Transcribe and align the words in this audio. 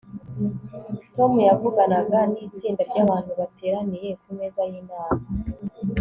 tom 1.15 1.31
yavuganaga 1.49 2.17
nitsinda 2.31 2.81
ryabantu 2.89 3.31
bateraniye 3.39 4.09
kumeza 4.21 4.61
yinama 4.71 5.15